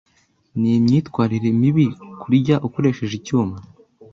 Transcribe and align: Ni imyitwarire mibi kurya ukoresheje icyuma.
Ni 0.59 0.71
imyitwarire 0.79 1.49
mibi 1.61 1.87
kurya 2.21 2.55
ukoresheje 2.67 3.13
icyuma. 3.19 3.57